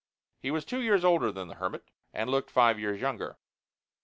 [0.39, 3.37] He was two years older than the hermit, and looked five years younger.